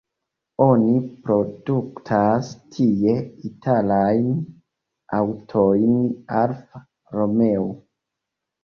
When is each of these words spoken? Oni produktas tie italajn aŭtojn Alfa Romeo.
Oni 0.63 0.95
produktas 1.27 2.49
tie 2.77 3.15
italajn 3.51 4.33
aŭtojn 5.21 5.97
Alfa 6.43 6.87
Romeo. 7.21 7.71